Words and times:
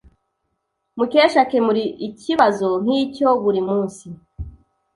Mukesha 0.97 1.39
akemura 1.45 1.81
ikibazo 2.07 2.67
nkicyo 2.83 3.27
buri 3.43 3.61
munsi. 3.67 4.07